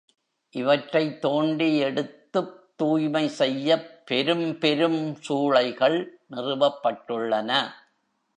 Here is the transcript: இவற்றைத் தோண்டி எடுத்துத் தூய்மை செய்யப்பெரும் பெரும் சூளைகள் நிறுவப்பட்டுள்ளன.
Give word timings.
இவற்றைத் 0.49 1.21
தோண்டி 1.21 1.77
எடுத்துத் 1.77 2.77
தூய்மை 2.77 3.27
செய்யப்பெரும் 3.27 4.57
பெரும் 4.57 5.15
சூளைகள் 5.15 6.19
நிறுவப்பட்டுள்ளன. 6.31 7.71